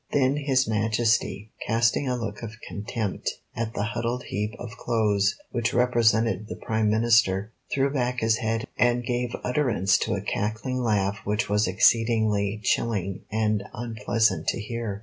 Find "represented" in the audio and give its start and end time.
5.75-6.47